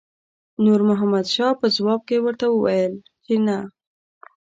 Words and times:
نور 0.63 0.81
محمد 0.89 1.25
شاه 1.35 1.53
په 1.59 1.65
ځواب 1.75 2.01
کې 2.07 2.17
ورته 2.25 2.45
وویل 2.49 2.93
چې 3.25 3.35
نه. 3.45 3.57